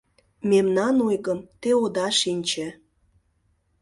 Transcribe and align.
Мемнан 0.49 0.95
ойгым 1.07 1.39
те 1.61 1.71
ода 1.83 2.07
шинче 2.19 2.67